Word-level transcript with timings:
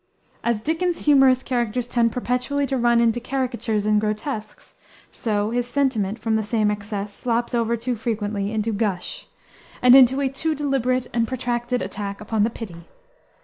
As 0.43 0.59
Dickens's 0.59 1.05
humorous 1.05 1.43
characters 1.43 1.85
tend 1.85 2.11
perpetually 2.11 2.65
to 2.65 2.75
run 2.75 2.99
into 2.99 3.19
caricatures 3.19 3.85
and 3.85 4.01
grotesques, 4.01 4.73
so 5.11 5.51
his 5.51 5.67
sentiment, 5.67 6.17
from 6.17 6.35
the 6.35 6.41
same 6.41 6.71
excess, 6.71 7.13
slops 7.13 7.53
over 7.53 7.77
too 7.77 7.93
frequently 7.95 8.51
into 8.51 8.71
"gush," 8.71 9.27
and 9.79 9.93
into 9.95 10.19
a 10.19 10.27
too 10.27 10.55
deliberate 10.55 11.05
and 11.13 11.27
protracted 11.27 11.83
attack 11.83 12.19
upon 12.19 12.43
the 12.43 12.49
pity. 12.49 12.87